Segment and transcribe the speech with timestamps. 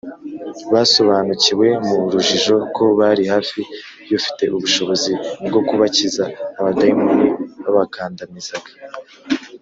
[0.73, 3.61] basobanukiwe mu rujijo ko bari hafi
[4.09, 5.11] y’ufite ubushobozi
[5.47, 6.23] bwo kubakiza
[6.59, 7.27] abadayimoni
[7.63, 8.71] babakandamizaga